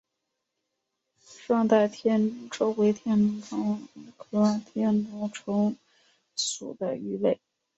[1.19, 3.79] 双带天竺鲷为天竺鲷
[4.17, 5.75] 科天竺鲷
[6.35, 7.39] 属的鱼类。